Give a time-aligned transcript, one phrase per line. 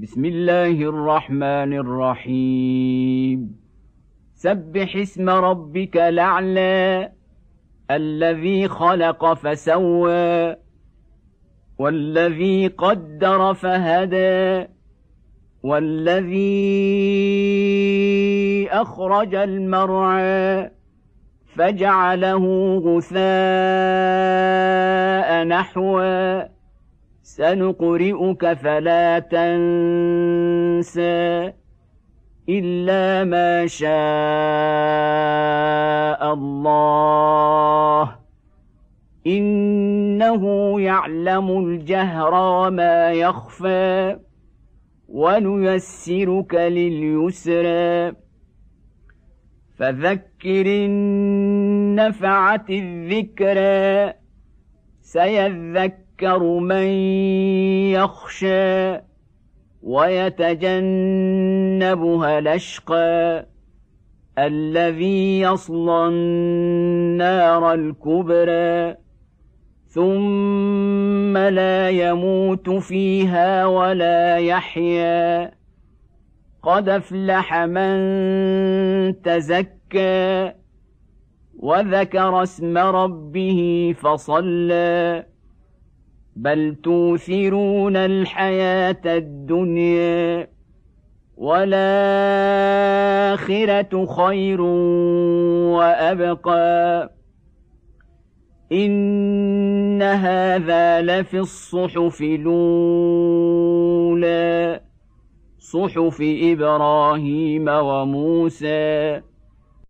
[0.00, 3.56] بسم الله الرحمن الرحيم.
[4.34, 7.12] سبح اسم ربك الأعلى
[7.90, 10.56] الذي خلق فسوى
[11.78, 14.66] والذي قدر فهدى
[15.62, 16.68] والذي
[18.70, 20.70] أخرج المرعى
[21.46, 22.44] فجعله
[22.78, 23.18] غثاء
[25.44, 26.57] نحوا
[27.36, 29.52] سنقرئك فلا تنسى
[32.48, 33.88] إلا ما شاء
[36.34, 38.18] الله.
[39.26, 40.42] إنه
[40.80, 44.18] يعلم الجهر وما يخفى
[45.08, 48.12] ونيسرك لليسرى.
[49.78, 54.12] فذكر النفعه الذكرى
[55.00, 56.86] سيذكر من
[57.92, 59.00] يخشى
[59.82, 60.78] ويتجنبها
[62.38, 63.46] الأشقى
[64.38, 68.96] الذي يصلى النار الكبرى
[69.86, 75.50] ثم لا يموت فيها ولا يحيا
[76.62, 80.52] قد أفلح من تزكى
[81.58, 85.26] وذكر اسم ربه فصلى
[86.38, 90.48] بل توثرون الحياة الدنيا
[92.68, 94.60] والاخره خير
[95.76, 97.10] وابقى
[98.72, 103.68] ان هذا لفي الصحف الاولى
[105.58, 109.20] صحف إبراهيم وموسى